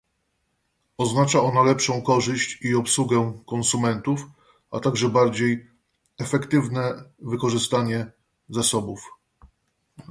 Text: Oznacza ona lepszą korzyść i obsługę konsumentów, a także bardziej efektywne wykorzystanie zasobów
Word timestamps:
Oznacza 0.97 1.41
ona 1.41 1.63
lepszą 1.63 2.01
korzyść 2.01 2.59
i 2.61 2.75
obsługę 2.75 3.33
konsumentów, 3.47 4.23
a 4.71 4.79
także 4.79 5.09
bardziej 5.09 5.67
efektywne 6.17 7.03
wykorzystanie 7.19 8.11
zasobów 8.49 9.09